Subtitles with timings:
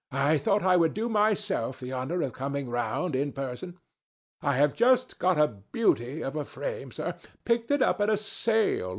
[0.11, 3.77] "I thought I would do myself the honour of coming round in person.
[4.41, 7.13] I have just got a beauty of a frame, sir.
[7.45, 8.89] Picked it up at a sale.